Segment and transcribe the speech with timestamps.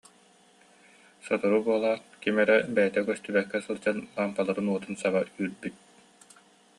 [1.25, 5.75] Сотору буолаат, ким эрэ, бэйэтэ көстүбэккэ сылдьан, лаампаларын уотун саба үрбүт